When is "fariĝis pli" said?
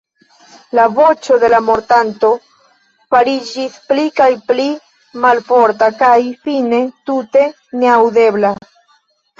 3.17-4.07